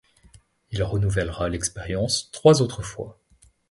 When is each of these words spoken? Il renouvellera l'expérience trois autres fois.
Il 0.71 0.81
renouvellera 0.81 1.47
l'expérience 1.47 2.31
trois 2.31 2.63
autres 2.63 2.81
fois. 2.81 3.19